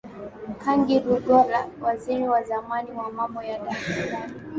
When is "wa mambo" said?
2.91-3.41